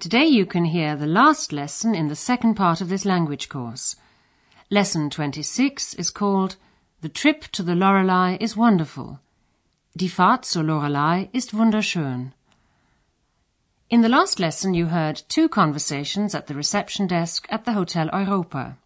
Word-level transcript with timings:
Today 0.00 0.26
you 0.26 0.46
can 0.46 0.66
hear 0.66 0.94
the 0.94 1.08
last 1.08 1.52
lesson 1.52 1.92
in 1.92 2.06
the 2.06 2.14
second 2.14 2.54
part 2.54 2.80
of 2.80 2.88
this 2.88 3.04
language 3.04 3.48
course. 3.48 3.96
Lesson 4.70 5.10
26 5.10 5.94
is 5.94 6.10
called 6.10 6.54
The 7.00 7.08
Trip 7.08 7.48
to 7.48 7.64
the 7.64 7.74
Lorelei 7.74 8.36
is 8.40 8.56
Wonderful. 8.56 9.18
Die 9.96 10.06
Fahrt 10.06 10.44
zur 10.44 10.62
Lorelei 10.62 11.28
ist 11.32 11.52
wunderschön. 11.52 12.32
In 13.90 14.02
the 14.02 14.08
last 14.08 14.38
lesson 14.38 14.72
you 14.72 14.86
heard 14.86 15.20
two 15.28 15.48
conversations 15.48 16.32
at 16.32 16.46
the 16.46 16.54
reception 16.54 17.08
desk 17.08 17.48
at 17.50 17.64
the 17.64 17.72
Hotel 17.72 18.08
Europa. 18.12 18.78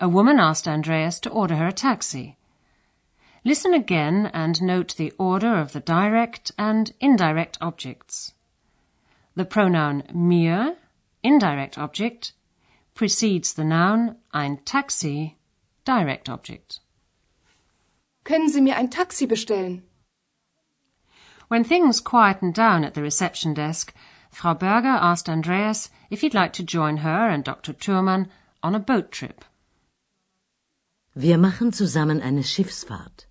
A 0.00 0.08
woman 0.08 0.40
asked 0.40 0.66
Andreas 0.66 1.20
to 1.20 1.30
order 1.30 1.54
her 1.54 1.68
a 1.68 1.72
taxi. 1.72 2.36
Listen 3.44 3.74
again 3.74 4.28
and 4.34 4.60
note 4.60 4.96
the 4.96 5.12
order 5.18 5.54
of 5.60 5.72
the 5.72 5.78
direct 5.78 6.50
and 6.58 6.92
indirect 6.98 7.58
objects. 7.60 8.32
The 9.34 9.44
pronoun 9.44 10.02
mir, 10.12 10.76
indirect 11.22 11.78
object, 11.78 12.32
precedes 12.94 13.54
the 13.54 13.64
noun 13.64 14.16
ein 14.32 14.58
Taxi, 14.64 15.38
direct 15.84 16.28
object. 16.28 16.80
Können 18.24 18.48
Sie 18.48 18.60
mir 18.60 18.76
ein 18.76 18.90
Taxi 18.90 19.26
bestellen? 19.26 19.82
When 21.48 21.64
things 21.64 22.00
quietened 22.00 22.54
down 22.54 22.84
at 22.84 22.94
the 22.94 23.02
reception 23.02 23.54
desk, 23.54 23.94
Frau 24.30 24.54
Berger 24.54 24.88
asked 24.88 25.28
Andreas 25.28 25.90
if 26.10 26.20
he'd 26.20 26.34
like 26.34 26.52
to 26.54 26.62
join 26.62 26.98
her 26.98 27.28
and 27.28 27.44
Dr. 27.44 27.72
Thurmann 27.72 28.28
on 28.62 28.74
a 28.74 28.78
boat 28.78 29.10
trip. 29.12 29.44
Wir 31.14 31.36
machen 31.36 31.72
zusammen 31.72 32.22
eine 32.22 32.42
Schiffsfahrt. 32.42 33.26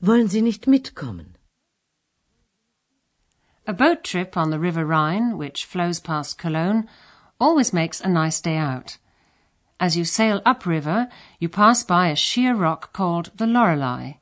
Wollen 0.00 0.28
Sie 0.28 0.42
nicht 0.42 0.66
mitkommen? 0.66 1.29
A 3.70 3.72
boat 3.72 4.02
trip 4.02 4.36
on 4.36 4.50
the 4.50 4.58
River 4.58 4.84
Rhine, 4.84 5.38
which 5.38 5.64
flows 5.64 6.00
past 6.00 6.36
Cologne, 6.36 6.88
always 7.38 7.72
makes 7.72 8.00
a 8.00 8.08
nice 8.08 8.40
day 8.40 8.56
out. 8.56 8.98
As 9.78 9.96
you 9.96 10.04
sail 10.04 10.42
upriver, 10.44 11.08
you 11.38 11.48
pass 11.48 11.84
by 11.84 12.08
a 12.08 12.16
sheer 12.16 12.52
rock 12.52 12.92
called 12.92 13.30
the 13.36 13.46
Lorelei. 13.46 14.14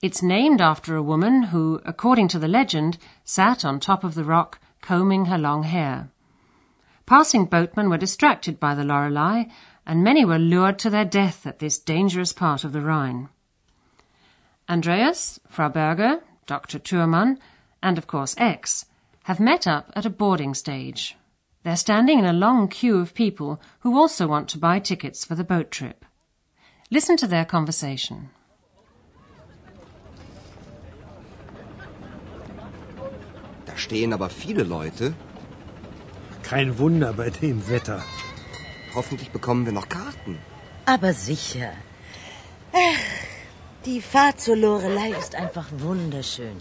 It's 0.00 0.22
named 0.22 0.62
after 0.62 0.96
a 0.96 1.02
woman 1.02 1.42
who, 1.52 1.82
according 1.84 2.28
to 2.28 2.38
the 2.38 2.48
legend, 2.48 2.96
sat 3.22 3.66
on 3.66 3.80
top 3.80 4.02
of 4.02 4.14
the 4.14 4.24
rock 4.24 4.58
combing 4.80 5.26
her 5.26 5.36
long 5.36 5.64
hair. 5.64 6.08
Passing 7.04 7.44
boatmen 7.44 7.90
were 7.90 7.98
distracted 7.98 8.58
by 8.58 8.74
the 8.74 8.82
Lorelei, 8.82 9.44
and 9.84 10.02
many 10.02 10.24
were 10.24 10.38
lured 10.38 10.78
to 10.78 10.88
their 10.88 11.04
death 11.04 11.46
at 11.46 11.58
this 11.58 11.78
dangerous 11.78 12.32
part 12.32 12.64
of 12.64 12.72
the 12.72 12.80
Rhine. 12.80 13.28
Andreas, 14.70 15.38
Frau 15.50 15.68
Berger, 15.68 16.22
Dr. 16.46 16.78
Thurmann, 16.78 17.38
and 17.82 17.98
of 17.98 18.06
course 18.06 18.34
Ex, 18.38 18.86
have 19.24 19.40
met 19.40 19.66
up 19.66 19.92
at 19.94 20.06
a 20.06 20.10
boarding 20.10 20.54
stage. 20.54 21.16
They're 21.64 21.76
standing 21.76 22.18
in 22.18 22.24
a 22.24 22.32
long 22.32 22.68
queue 22.68 22.98
of 22.98 23.14
people 23.14 23.60
who 23.80 23.98
also 23.98 24.26
want 24.26 24.48
to 24.50 24.58
buy 24.58 24.78
tickets 24.78 25.24
for 25.24 25.34
the 25.34 25.44
boat 25.44 25.70
trip. 25.70 26.04
Listen 26.90 27.16
to 27.18 27.26
their 27.26 27.44
conversation. 27.44 28.30
Da 33.66 33.76
stehen 33.76 34.12
aber 34.12 34.30
viele 34.30 34.64
Leute. 34.64 35.14
Kein 36.42 36.78
Wunder 36.78 37.12
bei 37.12 37.28
dem 37.28 37.68
Wetter. 37.68 38.02
Hoffentlich 38.94 39.30
bekommen 39.30 39.66
wir 39.66 39.72
noch 39.72 39.88
Karten. 39.88 40.38
Aber 40.86 41.12
sicher. 41.12 41.72
Ach, 42.72 43.04
die 43.84 44.00
Fahrt 44.00 44.40
zur 44.40 44.56
Lorelei 44.56 45.10
ist 45.10 45.34
einfach 45.34 45.66
wunderschön. 45.72 46.56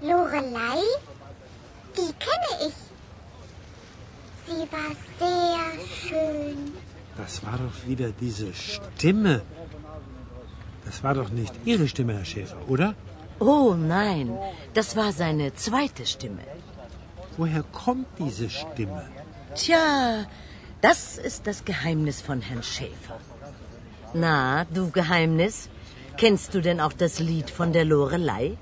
Lorelei? 0.00 0.80
Die 1.96 2.12
kenne 2.26 2.50
ich. 2.68 2.76
Sie 4.46 4.64
war 4.72 4.92
sehr 5.18 5.64
schön. 6.02 6.72
Das 7.16 7.44
war 7.44 7.58
doch 7.58 7.86
wieder 7.86 8.10
diese 8.20 8.54
Stimme. 8.54 9.42
Das 10.84 11.02
war 11.02 11.14
doch 11.14 11.30
nicht 11.30 11.52
Ihre 11.64 11.88
Stimme, 11.88 12.14
Herr 12.14 12.24
Schäfer, 12.24 12.56
oder? 12.68 12.94
Oh 13.40 13.74
nein, 13.74 14.36
das 14.74 14.96
war 14.96 15.12
seine 15.12 15.54
zweite 15.54 16.06
Stimme. 16.06 16.42
Woher 17.36 17.62
kommt 17.62 18.06
diese 18.18 18.48
Stimme? 18.50 19.04
Tja, 19.54 20.26
das 20.80 21.18
ist 21.18 21.46
das 21.46 21.64
Geheimnis 21.64 22.20
von 22.20 22.40
Herrn 22.40 22.62
Schäfer. 22.62 23.18
Na, 24.14 24.64
du 24.64 24.90
Geheimnis, 24.90 25.68
kennst 26.16 26.54
du 26.54 26.60
denn 26.60 26.80
auch 26.80 26.92
das 26.92 27.18
Lied 27.18 27.50
von 27.50 27.72
der 27.72 27.84
Lorelei? 27.84 28.56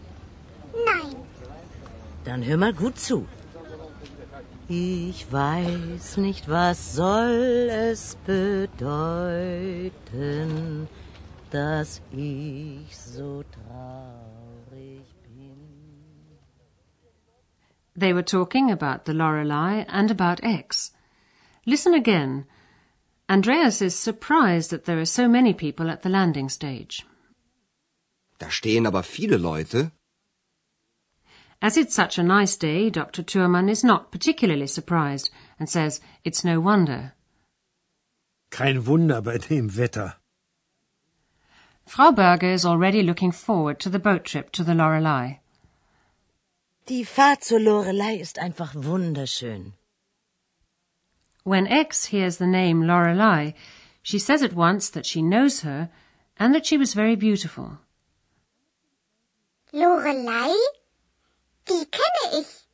Nein, 2.26 2.40
Dann 2.40 2.48
hör 2.48 2.56
mal 2.56 2.72
gut 2.72 2.98
zu. 2.98 3.26
Ich 4.68 5.30
weiß 5.30 6.16
nicht, 6.16 6.48
was 6.48 6.94
soll 6.96 7.68
es 7.70 8.16
bedeuten, 8.26 8.88
dass 11.50 12.02
ich 12.10 12.96
so 12.96 13.44
traurig 13.44 15.06
bin. 15.22 15.56
They 17.94 18.12
were 18.12 18.24
talking 18.24 18.72
about 18.72 19.04
the 19.06 19.12
Lorelei 19.12 19.84
and 19.88 20.10
about 20.10 20.42
Ex. 20.42 20.92
Listen 21.64 21.94
again. 21.94 22.46
Andreas 23.28 23.80
is 23.80 23.94
surprised 23.94 24.70
that 24.70 24.84
there 24.84 24.98
are 24.98 25.06
so 25.06 25.28
many 25.28 25.54
people 25.54 25.88
at 25.90 26.02
the 26.02 26.08
landing 26.08 26.48
stage. 26.48 27.06
Da 28.38 28.50
stehen 28.50 28.86
aber 28.86 29.04
viele 29.04 29.36
Leute. 29.36 29.92
As 31.62 31.76
it's 31.76 31.94
such 31.94 32.18
a 32.18 32.22
nice 32.22 32.56
day, 32.56 32.90
Dr. 32.90 33.22
Thurmann 33.22 33.68
is 33.68 33.82
not 33.82 34.10
particularly 34.10 34.66
surprised 34.66 35.30
and 35.58 35.68
says 35.68 36.00
it's 36.24 36.44
no 36.44 36.60
wonder. 36.60 37.14
Kein 38.50 38.84
Wunder 38.84 39.20
bei 39.20 39.38
dem 39.38 39.68
Wetter. 39.68 40.16
Frau 41.86 42.10
Berger 42.12 42.50
is 42.52 42.66
already 42.66 43.02
looking 43.02 43.32
forward 43.32 43.80
to 43.80 43.88
the 43.88 43.98
boat 43.98 44.24
trip 44.24 44.50
to 44.52 44.64
the 44.64 44.74
Lorelei. 44.74 45.38
Die 46.86 47.04
Fahrt 47.04 47.42
zur 47.44 47.60
Lorelei 47.60 48.16
ist 48.16 48.38
einfach 48.38 48.74
wunderschön. 48.74 49.72
When 51.42 51.66
Ex 51.66 52.06
hears 52.06 52.38
the 52.38 52.46
name 52.46 52.82
Lorelei, 52.82 53.54
she 54.02 54.18
says 54.18 54.42
at 54.42 54.52
once 54.52 54.90
that 54.90 55.06
she 55.06 55.22
knows 55.22 55.60
her 55.60 55.90
and 56.36 56.54
that 56.54 56.66
she 56.66 56.76
was 56.76 56.92
very 56.94 57.16
beautiful. 57.16 57.78
Lorelei? 59.72 60.54
Die 61.68 61.84
kenne 61.84 62.40
ich. 62.40 62.66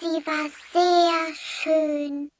Sie 0.00 0.26
war 0.26 0.50
sehr 0.72 1.34
schön. 1.34 2.30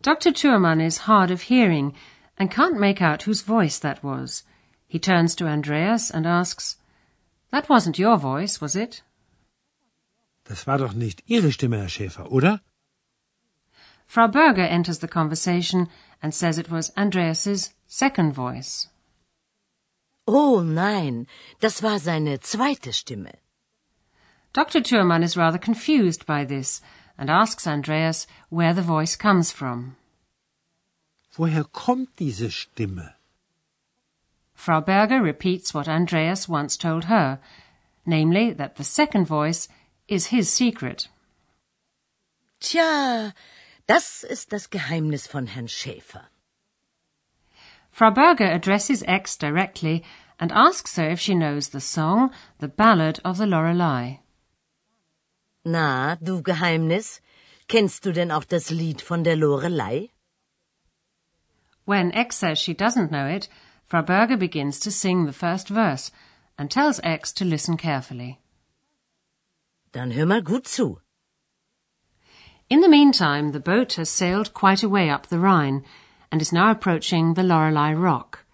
Dr. 0.00 0.32
Thurmann 0.32 0.80
is 0.80 1.06
hard 1.08 1.30
of 1.30 1.42
hearing 1.42 1.94
and 2.38 2.50
can't 2.50 2.78
make 2.78 3.02
out 3.02 3.22
whose 3.22 3.42
voice 3.42 3.78
that 3.78 4.02
was. 4.02 4.44
He 4.86 4.98
turns 4.98 5.34
to 5.36 5.46
Andreas 5.46 6.10
and 6.10 6.26
asks, 6.26 6.76
That 7.50 7.68
wasn't 7.68 7.98
your 7.98 8.16
voice, 8.16 8.60
was 8.60 8.76
it? 8.76 9.02
Das 10.44 10.66
war 10.66 10.78
doch 10.78 10.92
nicht 10.92 11.22
Ihre 11.26 11.50
Stimme, 11.50 11.78
Herr 11.78 11.88
Schäfer, 11.88 12.30
oder? 12.30 12.60
Frau 14.06 14.28
Berger 14.28 14.68
enters 14.68 14.98
the 14.98 15.08
conversation 15.08 15.88
and 16.22 16.34
says 16.34 16.58
it 16.58 16.70
was 16.70 16.90
Andreas's 16.96 17.74
second 17.86 18.34
voice. 18.34 18.88
Oh 20.26 20.60
nein, 20.60 21.26
das 21.60 21.82
war 21.82 21.98
seine 21.98 22.40
zweite 22.40 22.92
Stimme. 22.92 23.32
Dr. 24.54 24.80
Thurmann 24.80 25.24
is 25.24 25.36
rather 25.36 25.58
confused 25.58 26.26
by 26.26 26.44
this 26.44 26.80
and 27.18 27.28
asks 27.28 27.66
Andreas 27.66 28.28
where 28.50 28.72
the 28.72 28.82
voice 28.82 29.16
comes 29.16 29.50
from. 29.50 29.96
Woher 31.36 31.64
kommt 31.64 32.14
diese 32.16 32.52
Stimme? 32.52 33.14
Frau 34.54 34.80
Berger 34.80 35.20
repeats 35.20 35.74
what 35.74 35.88
Andreas 35.88 36.48
once 36.48 36.76
told 36.76 37.06
her, 37.06 37.40
namely 38.06 38.52
that 38.52 38.76
the 38.76 38.84
second 38.84 39.26
voice 39.26 39.66
is 40.06 40.26
his 40.26 40.48
secret. 40.52 41.08
Tja, 42.60 43.34
das 43.88 44.22
ist 44.22 44.50
das 44.50 44.68
Geheimnis 44.68 45.26
von 45.26 45.48
Herrn 45.48 45.66
Schäfer. 45.66 46.28
Frau 47.90 48.12
Berger 48.12 48.52
addresses 48.52 49.02
Ex 49.08 49.36
directly 49.36 50.04
and 50.38 50.52
asks 50.52 50.94
her 50.94 51.10
if 51.10 51.18
she 51.18 51.34
knows 51.34 51.70
the 51.70 51.80
song, 51.80 52.30
The 52.60 52.68
Ballad 52.68 53.18
of 53.24 53.36
the 53.36 53.46
Lorelei. 53.46 54.18
Na, 55.64 56.16
du 56.16 56.42
Geheimnis, 56.42 57.20
Kennst 57.66 58.04
du 58.04 58.12
denn 58.12 58.30
auch 58.30 58.44
das 58.44 58.70
Lied 58.70 59.00
von 59.00 59.24
der 59.24 59.36
Lorelei? 59.36 60.10
When 61.86 62.12
Ex 62.12 62.36
says 62.36 62.58
she 62.58 62.74
doesn't 62.74 63.08
know 63.08 63.26
it, 63.26 63.48
Frau 63.86 64.02
Berger 64.02 64.36
begins 64.36 64.78
to 64.80 64.90
sing 64.90 65.24
the 65.24 65.32
first 65.32 65.68
verse 65.68 66.10
and 66.58 66.70
tells 66.70 67.00
Ex 67.02 67.32
to 67.32 67.44
listen 67.44 67.76
carefully. 67.76 68.38
Dann 69.92 70.12
hör 70.12 70.26
mal 70.26 70.42
gut 70.42 70.66
zu. 70.66 71.00
In 72.68 72.80
the 72.80 72.88
meantime, 72.88 73.52
the 73.52 73.60
boat 73.60 73.94
has 73.94 74.10
sailed 74.10 74.52
quite 74.54 74.82
a 74.82 74.88
way 74.88 75.08
up 75.08 75.26
the 75.26 75.38
Rhine 75.38 75.84
and 76.30 76.42
is 76.42 76.52
now 76.52 76.70
approaching 76.70 77.34
the 77.34 77.42
Lorelei 77.42 77.92
Rock. 77.92 78.44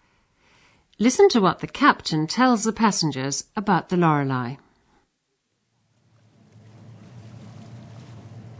Listen 0.99 1.29
to 1.31 1.41
what 1.41 1.61
the 1.61 1.67
captain 1.67 2.27
tells 2.27 2.65
the 2.65 2.73
passengers 2.73 3.45
about 3.57 3.89
the 3.89 3.97
Lorelei. 3.97 4.57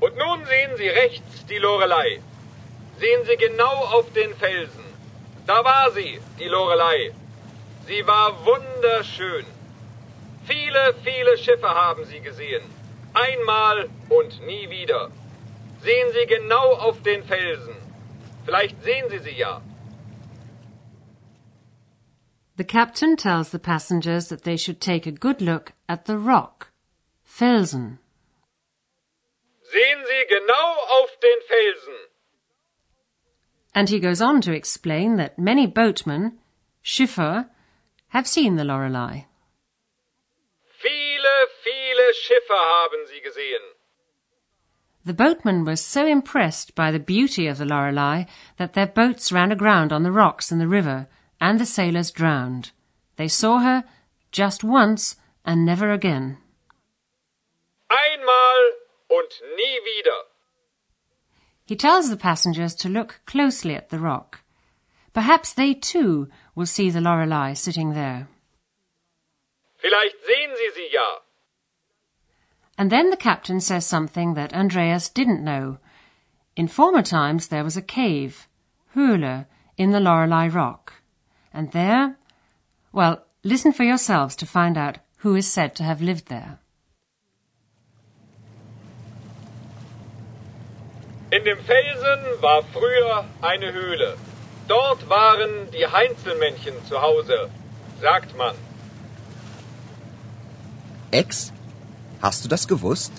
Und 0.01 0.17
nun 0.17 0.45
sehen 0.47 0.77
Sie 0.77 0.89
rechts 0.89 1.47
die 1.47 1.59
Lorelei. 1.59 2.21
Sehen 2.99 3.25
Sie 3.27 3.37
genau 3.37 3.77
auf 3.97 4.13
den 4.13 4.35
Felsen. 4.35 4.85
Da 5.47 5.65
war 5.65 5.91
sie, 5.91 6.21
die 6.39 6.49
Lorelei. 6.49 7.13
Sie 7.87 8.07
war 8.07 8.29
wunderschön. 8.45 9.45
Viele, 10.45 10.95
viele 11.03 11.37
Schiffe 11.39 11.69
haben 11.69 12.05
sie 12.05 12.21
gesehen. 12.21 12.63
Einmal 13.15 13.89
und 14.09 14.47
nie 14.47 14.71
wieder. 14.71 15.11
Sehen 15.83 16.09
Sie 16.13 16.27
genau 16.27 16.75
auf 16.75 17.03
den 17.03 17.25
Felsen. 17.25 17.75
Vielleicht 18.45 18.83
sehen 18.85 19.07
Sie 19.11 19.19
sie 19.19 19.37
ja. 19.37 19.61
The 22.57 22.65
captain 22.65 23.17
tells 23.17 23.51
the 23.51 23.59
passengers 23.59 24.29
that 24.29 24.43
they 24.45 24.57
should 24.57 24.81
take 24.81 25.07
a 25.09 25.13
good 25.13 25.41
look 25.41 25.73
at 25.89 26.05
the 26.07 26.17
rock, 26.17 26.71
Felsen. 27.25 27.99
Sehen 29.73 30.05
Sie 30.05 30.25
genau 30.29 30.69
auf 30.99 31.11
den 31.23 31.41
Felsen. 31.49 31.99
And 33.73 33.89
he 33.89 34.01
goes 34.01 34.21
on 34.21 34.41
to 34.41 34.53
explain 34.53 35.17
that 35.17 35.39
many 35.39 35.67
boatmen, 35.67 36.39
Schiffer, 36.83 37.49
have 38.09 38.27
seen 38.27 38.57
the 38.57 38.65
Lorelei. 38.65 39.27
Viele, 40.83 41.47
viele 41.63 42.15
Schiffe 42.15 42.51
haben 42.51 43.07
sie 43.07 43.21
gesehen. 43.21 43.61
The 45.05 45.15
boatmen 45.15 45.65
were 45.65 45.77
so 45.77 46.05
impressed 46.07 46.75
by 46.75 46.91
the 46.91 46.99
beauty 46.99 47.47
of 47.47 47.59
the 47.59 47.65
Lorelei 47.65 48.25
that 48.57 48.75
their 48.75 48.89
boats 48.89 49.31
ran 49.31 49.53
aground 49.53 49.93
on 49.93 50.03
the 50.03 50.13
rocks 50.13 50.51
in 50.51 50.59
the 50.59 50.69
river, 50.69 51.07
and 51.41 51.61
the 51.61 51.65
sailors 51.65 52.11
drowned. 52.11 52.73
They 53.17 53.29
saw 53.29 53.61
her 53.61 53.85
just 54.33 54.65
once 54.65 55.17
and 55.45 55.65
never 55.65 55.93
again. 55.93 56.39
Und 59.31 59.57
nie 59.57 59.79
wieder. 59.85 60.25
He 61.65 61.77
tells 61.77 62.11
the 62.11 62.17
passengers 62.17 62.75
to 62.75 62.89
look 62.89 63.21
closely 63.27 63.77
at 63.77 63.91
the 63.91 64.01
rock. 64.01 64.41
Perhaps 65.13 65.53
they 65.53 65.73
too 65.73 66.29
will 66.57 66.67
see 66.67 66.91
the 66.91 67.01
Lorelei 67.01 67.53
sitting 67.55 67.95
there. 67.95 68.29
Vielleicht 69.77 70.17
sehen 70.27 70.51
Sie 70.57 70.71
sie 70.75 70.89
ja. 70.93 71.19
And 72.77 72.91
then 72.91 73.11
the 73.11 73.17
captain 73.17 73.61
says 73.61 73.87
something 73.87 74.35
that 74.35 74.53
Andreas 74.53 75.09
didn't 75.09 75.45
know. 75.45 75.79
In 76.57 76.67
former 76.67 77.03
times 77.03 77.49
there 77.49 77.63
was 77.63 77.77
a 77.77 77.83
cave, 77.83 78.49
Höhle, 78.97 79.47
in 79.77 79.93
the 79.93 80.01
Lorelei 80.01 80.49
Rock. 80.49 80.95
And 81.53 81.71
there, 81.71 82.17
well, 82.93 83.25
listen 83.45 83.73
for 83.73 83.85
yourselves 83.85 84.35
to 84.37 84.47
find 84.47 84.77
out 84.77 84.99
who 85.19 85.37
is 85.37 85.47
said 85.49 85.77
to 85.77 85.85
have 85.85 86.03
lived 86.03 86.27
there. 86.27 86.59
In 91.31 91.45
dem 91.45 91.59
Felsen 91.59 92.21
war 92.41 92.63
früher 92.73 93.25
eine 93.41 93.73
Höhle. 93.73 94.17
Dort 94.67 95.09
waren 95.09 95.71
die 95.73 95.87
Heinzelmännchen 95.87 96.75
zu 96.89 97.01
Hause, 97.01 97.49
sagt 98.01 98.37
man. 98.37 98.55
Ex? 101.13 101.53
Hast 102.21 102.45
du 102.45 102.49
das 102.49 102.67
gewusst? 102.67 103.13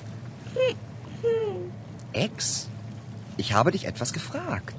Ex? 2.12 2.68
Ich 3.38 3.54
habe 3.54 3.72
dich 3.72 3.86
etwas 3.86 4.12
gefragt. 4.12 4.75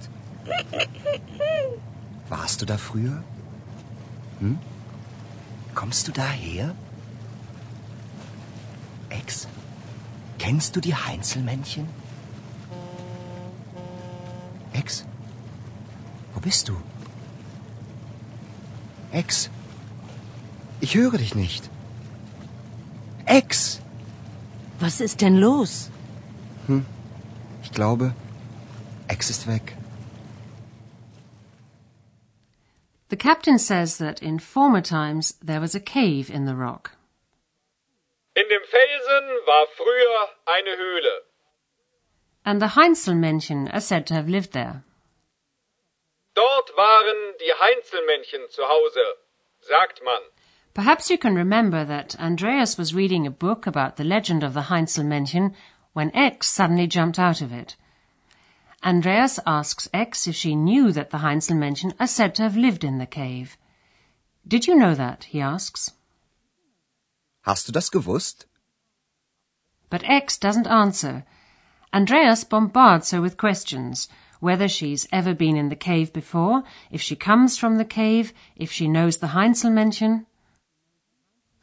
Warst 2.29 2.61
du 2.61 2.67
da 2.67 2.77
früher? 2.77 3.25
Hm? 4.41 4.59
Kommst 5.75 6.09
du 6.09 6.13
daher? 6.13 6.75
Ex? 9.09 9.49
Kennst 10.39 10.77
du 10.77 10.81
die 10.81 10.95
Heinzelmännchen? 10.95 12.02
Ex? 14.83 15.05
Wo 16.35 16.41
bist 16.41 16.69
du? 16.69 16.77
Ex? 19.13 19.49
Ich 20.81 20.97
höre 20.97 21.19
dich 21.19 21.35
nicht. 21.37 21.71
Ex? 23.27 23.81
Was 24.81 25.01
ist 25.01 25.21
denn 25.21 25.37
los? 25.37 25.89
Ich 27.63 27.71
glaube, 27.71 28.13
Ex 29.07 29.31
ist 29.31 29.47
weg. 29.47 29.77
The 33.11 33.17
captain 33.17 33.59
says 33.59 33.99
that 33.99 34.21
in 34.21 34.41
former 34.41 34.83
times 34.83 35.39
there 35.47 35.61
was 35.61 35.77
a 35.77 35.81
cave 35.81 36.29
in 36.29 36.47
the 36.47 36.57
rock. 36.57 36.91
In 38.35 38.49
dem 38.49 38.65
Felsen 38.75 39.25
war 39.47 39.67
früher 39.77 40.29
eine 40.47 40.77
Höhle. 40.77 41.32
And 42.45 42.61
the 42.61 42.75
Heinzelmännchen 42.75 43.73
are 43.73 43.81
said 43.81 44.07
to 44.09 44.15
have 44.15 44.29
lived 44.29 44.53
there. 44.53 44.85
Dort 46.35 46.71
waren 46.77 47.35
die 47.39 47.53
Heinzelmännchen 47.61 48.51
zu 48.51 48.63
Hause, 48.63 49.17
sagt 49.61 50.03
man. 50.05 50.21
Perhaps 50.75 51.11
you 51.11 51.19
can 51.19 51.35
remember 51.35 51.85
that 51.85 52.19
Andreas 52.19 52.79
was 52.79 52.95
reading 52.95 53.27
a 53.27 53.31
book 53.31 53.67
about 53.67 53.97
the 53.97 54.05
legend 54.05 54.43
of 54.43 54.55
the 54.55 54.63
Heinzelmännchen 54.63 55.55
when 55.93 56.11
Ex 56.15 56.49
suddenly 56.49 56.87
jumped 56.87 57.19
out 57.19 57.43
of 57.43 57.53
it. 57.53 57.77
Andreas 58.83 59.39
asks 59.47 59.89
Ex 59.93 60.27
if 60.27 60.35
she 60.35 60.57
knew 60.57 60.91
that 60.91 61.11
the 61.11 61.19
Heinzelmännchen 61.19 61.95
are 62.01 62.07
said 62.07 62.35
to 62.35 62.43
have 62.43 62.57
lived 62.57 62.83
in 62.83 62.99
the 62.99 63.07
cave. 63.07 63.57
Did 64.49 64.67
you 64.67 64.75
know 64.75 64.95
that? 64.95 65.25
he 65.25 65.41
asks. 65.41 65.93
Hast 67.43 67.67
du 67.67 67.73
das 67.73 67.91
gewusst? 67.91 68.47
But 69.91 70.03
Ex 70.05 70.39
doesn't 70.39 70.67
answer. 70.67 71.25
Andreas 71.93 72.45
bombards 72.45 73.11
her 73.11 73.21
with 73.21 73.37
questions 73.37 74.09
whether 74.43 74.67
she's 74.67 75.07
ever 75.13 75.35
been 75.35 75.57
in 75.57 75.69
the 75.69 75.77
cave 75.77 76.13
before, 76.13 76.65
if 76.91 77.01
she 77.01 77.15
comes 77.15 77.57
from 77.57 77.77
the 77.79 77.85
cave, 77.85 78.33
if 78.57 78.73
she 78.73 78.89
knows 78.89 79.19
the 79.19 79.29
Heinzelmännchen. 79.29 80.27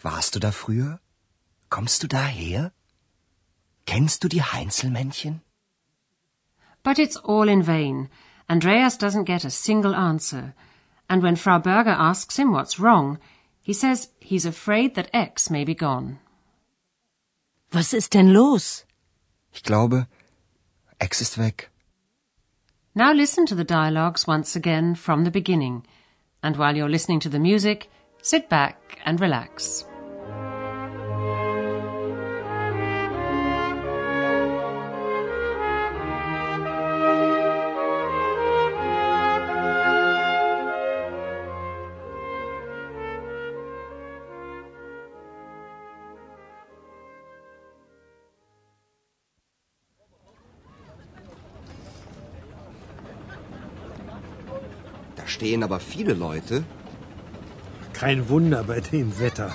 Warst 0.02 0.34
du 0.34 0.40
da 0.40 0.52
früher? 0.52 1.00
Kommst 1.70 2.02
du 2.02 2.08
daher? 2.08 2.72
Kennst 3.86 4.24
du 4.24 4.30
die 4.30 4.42
Heinzelmännchen? 4.42 5.42
But 6.82 7.00
it's 7.00 7.18
all 7.18 7.50
in 7.50 7.64
vain. 7.64 8.08
Andreas 8.50 8.98
doesn't 8.98 9.26
get 9.26 9.44
a 9.44 9.50
single 9.50 9.94
answer. 9.94 10.54
And 11.10 11.22
when 11.22 11.36
Frau 11.36 11.60
Berger 11.60 11.98
asks 12.00 12.38
him 12.38 12.54
what's 12.54 12.80
wrong, 12.80 13.20
he 13.62 13.74
says 13.74 14.08
he's 14.22 14.46
afraid 14.46 14.96
that 14.96 15.10
Ex 15.14 15.50
may 15.50 15.66
be 15.66 15.76
gone. 15.76 16.20
Was 17.74 17.94
ist 17.94 18.14
denn 18.14 18.32
los? 18.32 18.86
Ich 19.52 19.64
glaube, 19.64 20.08
Weg. 21.38 21.68
Now 22.96 23.14
listen 23.14 23.46
to 23.46 23.56
the 23.56 23.64
dialogues 23.64 24.28
once 24.28 24.56
again 24.56 24.96
from 24.96 25.24
the 25.24 25.32
beginning. 25.32 25.86
And 26.44 26.58
while 26.58 26.76
you're 26.76 26.90
listening 26.90 27.20
to 27.22 27.30
the 27.30 27.40
music, 27.40 27.90
sit 28.22 28.50
back 28.50 29.00
and 29.06 29.20
relax. 29.20 29.86
Stehen 55.30 55.64
aber 55.64 55.80
viele 55.80 56.14
Leute. 56.14 56.64
Kein 57.94 58.30
Wunder 58.30 58.64
bei 58.64 58.80
dem 58.80 59.20
Wetter. 59.20 59.52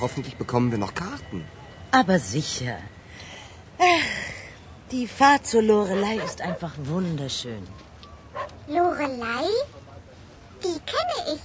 Hoffentlich 0.00 0.36
bekommen 0.36 0.70
wir 0.70 0.78
noch 0.78 0.94
Karten. 0.94 1.44
Aber 1.90 2.18
sicher. 2.18 2.78
Ach, 3.78 4.10
die 4.90 5.06
Fahrt 5.06 5.46
zur 5.46 5.62
Lorelei 5.62 6.16
ist 6.16 6.40
einfach 6.40 6.72
wunderschön. 6.84 7.62
Lorelei? 8.68 9.46
Die 10.64 10.78
kenne 10.92 11.18
ich. 11.34 11.44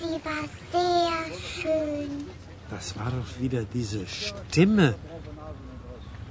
Sie 0.00 0.18
war 0.24 0.44
sehr 0.72 1.18
schön. 1.56 2.10
Das 2.70 2.96
war 2.98 3.10
doch 3.10 3.38
wieder 3.38 3.64
diese 3.64 4.06
Stimme. 4.06 4.94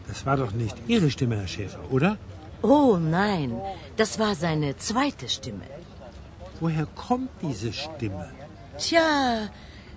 Das 0.08 0.25
war 0.25 0.38
doch 0.38 0.51
nicht 0.51 0.75
Ihre 0.88 1.12
Stimme, 1.12 1.38
Herr 1.38 1.48
Schäfer, 1.48 1.84
oder? 1.91 2.17
Oh 2.61 2.97
nein, 2.97 3.61
das 3.95 4.19
war 4.19 4.35
seine 4.35 4.75
zweite 4.77 5.29
Stimme. 5.29 5.63
Woher 6.59 6.85
kommt 6.87 7.29
diese 7.41 7.71
Stimme? 7.71 8.29
Tja, 8.77 9.49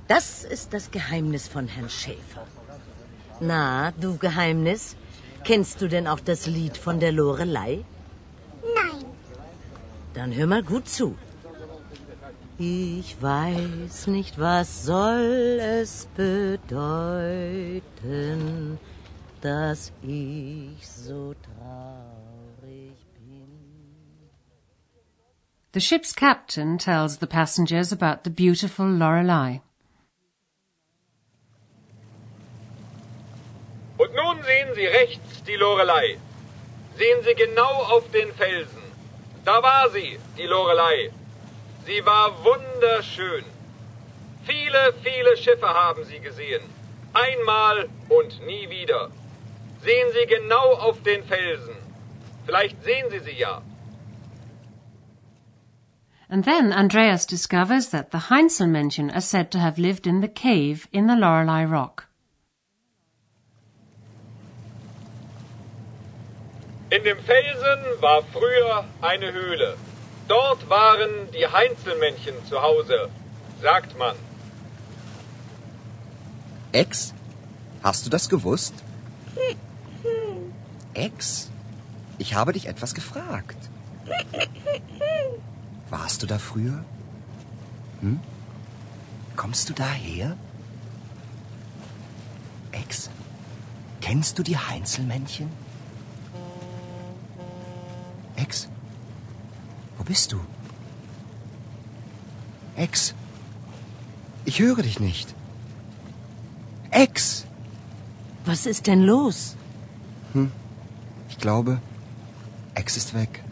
das 0.07 0.45
ist 0.45 0.73
das 0.73 0.91
Geheimnis 0.91 1.49
von 1.49 1.67
Herrn 1.67 1.91
Schäfer. 1.91 2.47
Na, 3.41 3.91
du 4.01 4.17
Geheimnis, 4.17 4.95
kennst 5.43 5.81
du 5.81 5.89
denn 5.89 6.07
auch 6.07 6.21
das 6.21 6.47
Lied 6.47 6.77
von 6.77 7.01
der 7.01 7.11
Lorelei? 7.11 7.85
Nein. 8.63 9.05
Dann 10.15 10.33
hör 10.33 10.47
mal 10.47 10.63
gut 10.63 10.89
zu. 10.89 11.17
Ich 12.59 13.21
weiß 13.21 14.07
nicht, 14.07 14.39
was 14.39 14.85
soll 14.85 15.59
es 15.61 16.07
bedeuten, 16.15 16.79
dass 19.41 19.91
ich 20.03 20.87
so 20.89 21.35
traurig 21.43 22.22
The 25.73 25.81
ship's 25.81 26.13
captain 26.13 26.77
tells 26.77 27.17
the 27.17 27.27
passengers 27.27 27.93
about 27.93 28.25
the 28.25 28.31
beautiful 28.31 28.87
Lorelei. 28.87 29.63
Und 33.99 34.15
nun 34.15 34.43
sehen 34.43 34.75
Sie 34.75 34.87
rechts 34.87 35.43
die 35.47 35.57
Lorelei. 35.57 36.19
Sehen 36.99 37.23
Sie 37.25 37.35
genau 37.35 37.85
auf 37.95 38.11
den 38.11 38.33
Felsen. 38.35 38.83
Da 39.45 39.63
war 39.63 39.89
sie, 39.91 40.19
die 40.37 40.47
Lorelei. 40.47 41.11
Sie 41.87 42.05
war 42.05 42.45
wunderschön. 42.45 43.45
Viele, 44.45 44.93
viele 45.03 45.37
Schiffe 45.37 45.69
haben 45.69 46.05
sie 46.05 46.21
gesehen. 46.21 46.63
Einmal 47.13 47.89
und 48.09 48.47
nie 48.47 48.69
wieder. 48.71 49.11
Sehen 49.83 50.09
Sie 50.13 50.27
genau 50.27 50.75
auf 50.75 51.03
den 51.03 51.25
Felsen. 51.25 51.77
Vielleicht 52.47 52.83
sehen 52.85 53.11
Sie 53.11 53.19
sie 53.19 53.39
ja. 53.39 53.63
And 56.33 56.45
then 56.45 56.73
Andreas 56.73 57.27
discovers 57.27 57.91
that 57.91 58.11
the 58.11 58.31
Heinzelmännchen 58.31 59.15
are 59.15 59.21
said 59.21 59.51
to 59.51 59.59
have 59.59 59.79
lived 59.79 60.07
in 60.07 60.23
the 60.23 60.29
cave 60.29 60.89
in 60.91 61.07
the 61.07 61.15
Lorelei 61.15 61.63
Rock. 61.65 62.07
In 66.91 67.05
dem 67.05 67.19
Felsen 67.19 67.83
war 68.01 68.23
früher 68.33 68.87
eine 69.03 69.31
Höhle. 69.33 69.77
Dort 70.27 70.71
waren 70.71 71.31
die 71.33 71.47
Heinzelmännchen 71.47 72.35
zu 72.49 72.63
Hause, 72.63 73.11
sagt 73.61 73.99
man. 73.99 74.17
Ex? 76.73 77.13
Hast 77.83 78.07
du 78.07 78.11
das 78.11 78.31
gewusst? 78.31 78.73
Ex? 80.95 81.51
Ich 82.17 82.33
habe 82.33 82.55
dich 82.55 82.69
etwas 82.69 82.95
gefragt. 82.95 83.59
Warst 85.93 86.23
du 86.23 86.27
da 86.27 86.39
früher? 86.39 86.83
Hm? 88.01 88.19
Kommst 89.37 89.69
du 89.69 89.75
daher? 89.75 90.39
Ex, 92.73 93.11
kennst 94.01 94.39
du 94.39 94.43
die 94.43 94.57
Heinzelmännchen? 94.57 95.51
Ex, 98.37 98.69
wo 99.99 100.05
bist 100.05 100.33
du? 100.33 100.41
Ex, 102.77 103.15
ich 104.47 104.61
höre 104.61 104.83
dich 104.83 104.99
nicht. 104.99 105.35
Ex! 106.91 107.45
Was 108.47 108.65
ist 108.65 108.87
denn 108.87 109.03
los? 109.03 109.57
Ich 111.29 111.37
glaube, 111.37 111.83
Ex 112.75 112.97
ist 112.97 113.13
weg. 113.13 113.45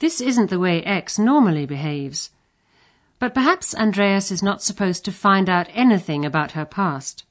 This 0.00 0.20
isn't 0.22 0.48
the 0.48 0.58
way 0.58 0.82
Ex 0.82 1.18
normally 1.18 1.66
behaves. 1.66 2.30
But 3.18 3.34
perhaps 3.34 3.74
Andreas 3.74 4.30
is 4.30 4.42
not 4.42 4.62
supposed 4.62 5.04
to 5.04 5.12
find 5.12 5.48
out 5.48 5.68
anything 5.72 6.24
about 6.24 6.52
her 6.52 6.64
past. 6.64 7.24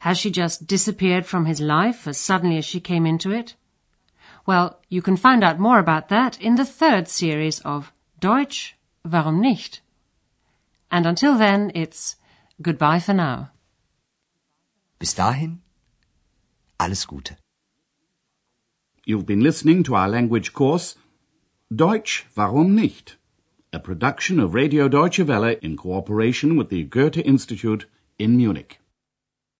Has 0.00 0.18
she 0.18 0.30
just 0.30 0.66
disappeared 0.66 1.24
from 1.24 1.46
his 1.46 1.60
life 1.60 2.08
as 2.08 2.18
suddenly 2.18 2.58
as 2.58 2.64
she 2.64 2.80
came 2.80 3.06
into 3.06 3.30
it? 3.30 3.54
Well, 4.44 4.80
you 4.88 5.02
can 5.02 5.16
find 5.16 5.44
out 5.44 5.60
more 5.60 5.78
about 5.78 6.08
that 6.08 6.38
in 6.40 6.56
the 6.56 6.64
third 6.64 7.08
series 7.08 7.60
of 7.60 7.92
Deutsch, 8.18 8.76
warum 9.04 9.40
nicht? 9.40 9.80
And 10.90 11.06
until 11.06 11.38
then, 11.38 11.70
it's 11.76 12.16
goodbye 12.60 12.98
for 12.98 13.14
now. 13.14 13.50
Bis 14.98 15.14
dahin, 15.14 15.60
alles 16.78 17.04
Gute. 17.06 17.36
You've 19.06 19.26
been 19.26 19.40
listening 19.40 19.84
to 19.84 19.94
our 19.94 20.08
language 20.08 20.52
course, 20.52 20.96
Deutsch, 21.70 22.26
warum 22.36 22.74
nicht? 22.74 23.16
A 23.72 23.78
production 23.78 24.38
of 24.38 24.54
Radio 24.54 24.86
Deutsche 24.86 25.26
Welle 25.26 25.56
in 25.62 25.76
cooperation 25.76 26.56
with 26.56 26.68
the 26.68 26.84
Goethe 26.84 27.16
Institute 27.16 27.86
in 28.18 28.36
Munich. 28.36 28.80